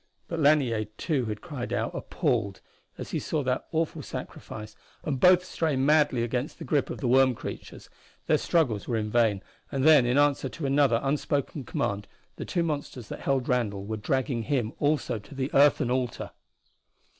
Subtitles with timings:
[0.27, 2.59] But Lanier too had cried out, appalled,
[2.97, 7.07] as he saw that awful sacrifice, and both strained madly against the grip of the
[7.07, 7.87] worm creatures.
[8.25, 12.63] Their struggles were in vain, and then in answer to another unspoken command the two
[12.63, 16.31] monsters that held Randall were dragging him also to the earthen altar!